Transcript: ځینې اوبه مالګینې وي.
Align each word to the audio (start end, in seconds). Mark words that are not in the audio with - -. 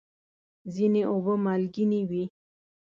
ځینې 0.75 1.01
اوبه 1.11 1.33
مالګینې 1.45 2.01
وي. 2.09 2.23